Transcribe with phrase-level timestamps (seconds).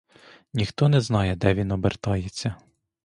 [0.53, 2.55] Ніхто не знає, де він обертається.